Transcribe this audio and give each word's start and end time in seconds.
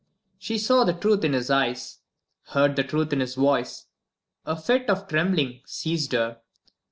She 0.39 0.57
saw 0.57 0.83
the 0.83 0.93
truth 0.95 1.23
in 1.23 1.33
his 1.33 1.51
eyes, 1.51 1.99
heard 2.47 2.75
the 2.75 2.83
truth 2.83 3.13
in 3.13 3.19
his 3.19 3.35
voice. 3.35 3.85
A 4.47 4.55
fit 4.59 4.89
of 4.89 5.07
trembling 5.07 5.61
seized 5.67 6.13
her. 6.13 6.41